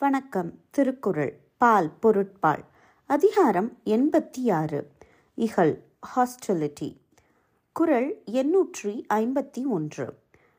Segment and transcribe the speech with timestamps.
[0.00, 0.52] வணக்கம்.
[0.70, 1.38] திருக்குறள்.
[1.56, 2.64] பால் பொருட்பால்.
[3.06, 4.90] அதிகாரம் எண்பத்தி ஆறு
[5.34, 5.82] இகழ்
[6.16, 6.96] ஹாஸ்டலிட்டி
[7.72, 10.14] குறள் எண்ணூற்றி ஐம்பத்தி ஒன்று.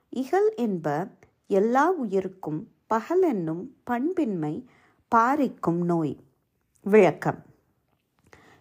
[0.10, 1.08] இகல் என்ப
[1.48, 4.66] எல்லா உயிருக்கும் பகலென்னும் பண்பின்மை
[5.08, 6.18] பாரிக்கும் நோய்.
[6.82, 7.44] விளக்கம்.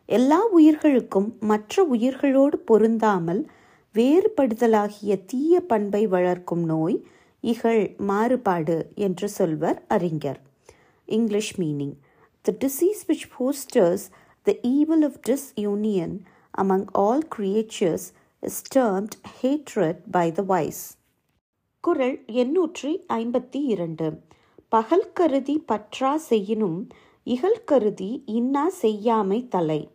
[0.07, 3.51] எல்லா உயிர்களுக்கும் மற்ற உயிர்களோடு பொருந்தாமல்
[3.95, 7.07] வேறுபடுதலாகிய தீய பண்பை வளர்க்கும் நோய்
[7.41, 10.47] இகழ் மாறுபாடு என்று சொல்வர் அறிஞர்.
[11.09, 11.95] English meaning
[12.45, 13.99] the disease which fosters
[14.47, 16.13] the evil of disunion
[16.59, 18.05] among all creatures
[18.43, 20.83] is termed hatred by the wise.
[21.81, 24.21] குரல் எண்ணூற்றி ஐம்பத்தி இரண்டு.
[24.69, 26.89] பகல் கருதி பற்றா செய்யினும்
[27.25, 29.91] இகல் கருதி இன்னா செய்யாமை தலை.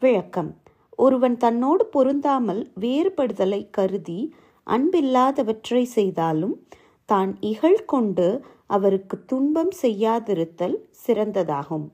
[0.00, 0.56] விளக்கம்.
[0.96, 4.34] ஒருவன் தன்னோடு பொருந்தாமல் வேறுபடுதலை கருதி
[4.66, 6.66] அன்பில்லாதவற்றை செய்தாலும்
[7.08, 8.26] தான் இகழ் கொண்டு
[8.70, 11.86] அவருக்கு துன்பம் செய்யாதிருத்தல் சிறந்ததாகும்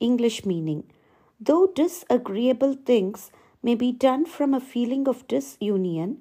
[0.00, 0.84] English meaning
[1.40, 1.56] though
[2.10, 3.24] disagreeable things
[3.64, 5.22] may be done from a feeling of
[5.64, 6.14] disunion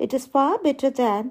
[0.00, 1.28] it is far better than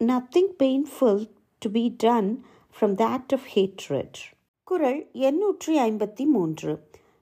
[0.00, 1.22] nothing painful
[1.62, 2.30] to be done
[2.76, 4.18] from that of hatred
[4.66, 6.72] குரல் எண்ணூற்றி ஐம்பத்தி மூன்று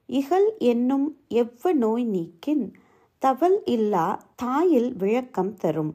[0.08, 2.66] இகல் என்னும் எவ்வ நோய் நீக்கின்
[3.22, 4.06] தவல் இல்லா
[4.42, 5.94] தாயில் விளக்கம் தரும்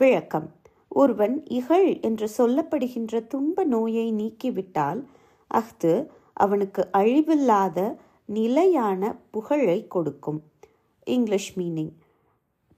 [0.00, 0.48] விளக்கம்
[0.94, 5.04] ஒருவன் இகழ் என்று சொல்லப்படுகின்ற துன்ப நோயை நீக்கிவிட்டால்
[5.46, 10.42] அஃது அவனுக்கு அழிவில்லாத நிலையான புகழை கொடுக்கும்.
[11.04, 11.92] English meaning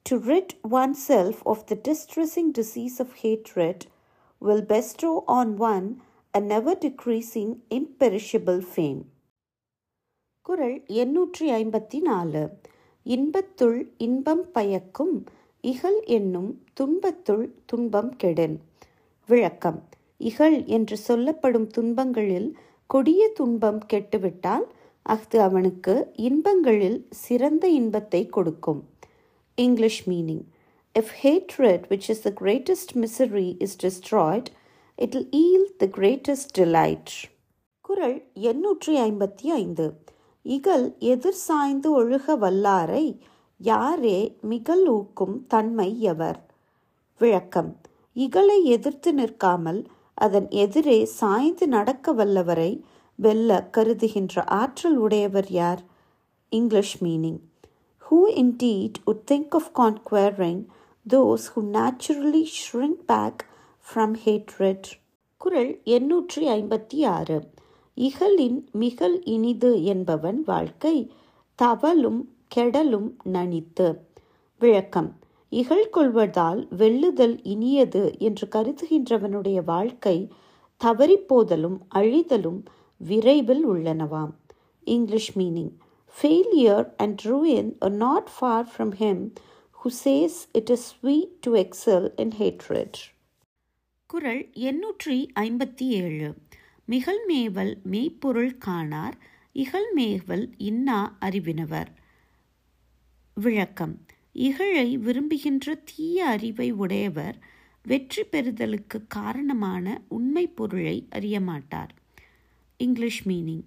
[0.02, 0.54] to rid
[1.08, 3.84] oneself of the distressing disease of hatred
[4.38, 5.88] will bestow on one
[6.34, 9.02] a never decreasing imperishable fame
[10.42, 12.42] குரல் எண்ணூற்றி ஐம்பத்தி நாலு.
[13.02, 15.24] இன்பத்துள் இன்பம் பயக்கும்
[15.70, 18.56] இகல் என்னும் துன்பத்துள் துன்பம் கெடென்.
[19.28, 19.88] விளக்கம்.
[20.18, 22.48] இகழ் என்று சொல்லப்படும் துன்பங்களில்
[22.86, 24.66] கொடிய துன்பம் கெட்டுவிட்டால்
[25.02, 28.82] அஃது அவனுக்கு இன்பங்களில் சிறந்த இன்பத்தை கொடுக்கும்.
[29.54, 30.44] English meaning.
[30.98, 34.50] If hatred which is the greatest misery is destroyed
[34.97, 37.14] it will yield the greatest delight
[37.80, 39.86] குரல் எண்ணூற்றி ஐம்பத்தி ஐந்து.
[40.42, 43.06] இகல் எதிர் சாய்ந்து ஒழுக வல்லாரை
[43.64, 46.41] யாரே மிகள் ஊக்கும் தன்மை எவர்?
[47.19, 47.76] விளக்கம்.
[48.16, 52.80] இகலை எதிர்த்து நிற்காமல் அதன் எதிரே சாய்ந்து நடக்க வல்லவரை
[53.14, 55.82] வெல்ல கருதுகின்ற ஆற்றல் உடையவர் யார்?
[56.48, 57.41] English meaning
[58.10, 60.64] who indeed would think of conquering
[61.10, 63.47] those who naturally shrink back
[63.86, 64.91] from hatred
[65.36, 67.50] குரல் எண்ணூற்றி ஐம்பத்தி ஆறு.
[67.97, 71.12] இகலின் மிகல் இனிது என்பவன் வாழ்க்கை
[71.62, 74.09] தவலும் கெடலும் நனித்து.
[74.59, 75.19] விளக்கம்.
[75.49, 80.32] இகழ் கொள்வதால் வெல்லுதல் இனியது என்று கருதுகின்றவனுடைய வாழ்க்கை
[80.84, 82.65] தவறிப்போதலும் அழிதலும்
[82.97, 84.34] விரைவில் உள்ளனவாம்.
[84.81, 85.72] English meaning.
[86.22, 89.34] Failure and ruin are not far from him
[89.84, 90.91] who says it
[91.41, 92.91] to excel to excel
[94.06, 96.34] குரல் எண்ணூற்றி ஐம்பத்தி ஏழு
[96.88, 99.12] மிகழ்மேவல் மெய்ப்பொருள் காணார்
[99.54, 101.87] இகழ்மேவல் இன்னா அறிவினவர்.
[103.37, 104.06] விளக்கம்.
[104.33, 107.39] இகழை விரும்புகின்ற தீய அறிவை உடையவர்
[107.83, 111.89] வெற்றி பெறுதலுக்கு காரணமான உண்மை பொருளை அறியமாட்டார்
[112.77, 113.65] English meaning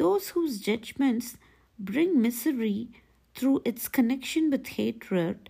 [0.00, 1.32] those whose judgements
[1.78, 2.88] bring misery
[3.36, 5.42] through its connection with hatred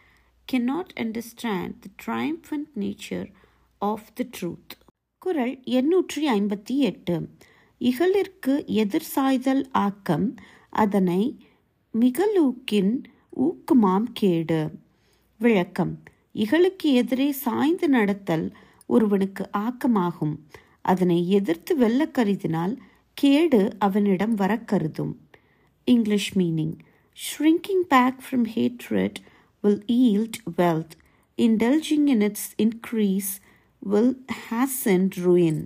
[0.52, 3.28] cannot understand the triumphant nature
[3.78, 4.74] of the truth
[5.18, 7.28] குரல் எண்ணூற்றி ஐம்பத்தி எட்டு
[7.80, 10.34] இகலிற்கு எதிர் சாய்தல் ஆக்கம்
[10.70, 11.38] அதனை
[11.94, 13.02] மிகலூக்கின்
[13.40, 14.70] ஊக்குமாம் கேடு.
[15.38, 16.02] விளக்கம்.
[16.34, 18.52] இகழுக்கு எதிரே சாய்ந்து நடத்தல்
[18.86, 20.36] ஒருவனுக்கு ஆக்கமாகும்.
[20.80, 22.76] அதனை எதிர்த்து வெல்ல கருதினால்
[23.14, 25.20] கேடு அவனிடம் வர கருதும்.
[25.84, 26.74] English meaning.
[27.12, 29.14] Shrinking back from hatred
[29.62, 30.90] will yield wealth,
[31.36, 33.42] indulging in its increase
[33.90, 34.16] will
[34.50, 35.64] hasten ruin.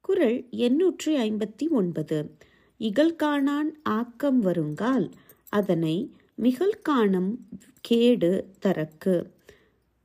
[0.00, 2.36] குரல் எண்ணூற்றி ஐம்பத்தி ஒன்பது.
[2.78, 5.12] இகழ்காணான் ஆக்கம் வருங்கால்.
[5.48, 6.10] அதனை
[6.42, 7.36] மிகழ்காணும்
[7.80, 9.30] கேடு தரக்கு.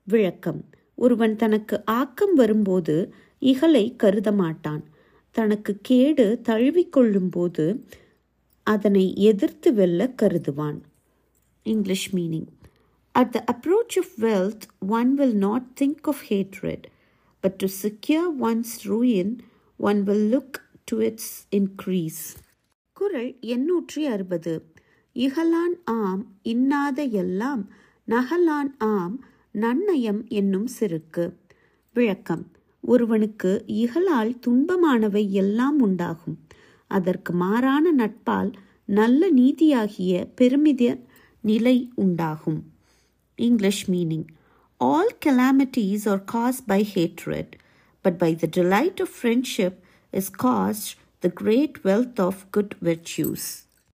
[0.03, 0.69] விளக்கம்.
[0.95, 4.83] ஒருவன் தனக்கு ஆக்கம் வரும்போது இகலை கருத மாட்டான்.
[5.31, 7.85] தனக்கு கேடு தழுவிக்கொள்ளும் போது
[8.63, 10.79] அதனை எதிர்த்து வெல்ல கருதுவான்.
[11.63, 12.47] English meaning
[13.11, 16.83] at the approach of wealth one will not think of hatred
[17.39, 19.37] but to secure one's ruin
[19.77, 22.35] one will look to its increase
[22.93, 24.70] குரல் எண்ணூற்றி அறுபது.
[25.13, 27.69] இகலான் ஆம் இன்னாத எல்லாம்
[28.07, 31.33] நகலான் ஆம் நன்னயம் என்னும் சிறுக்கு.
[31.93, 32.51] விளக்கம்.
[32.81, 36.39] ஒருவனுக்கு இகலால் துன்பமானவை எல்லாம் உண்டாகும்.
[36.87, 38.51] அதற்கு மாறான நட்பால்
[38.85, 40.99] நல்ல நீதியாகிய பெருமித
[41.41, 42.63] நிலை உண்டாகும்.
[43.35, 44.25] English meaning.
[44.77, 47.51] All calamities are caused by hatred,
[48.03, 49.73] but by the delight of friendship
[50.11, 53.70] is caused the great wealth of good virtues.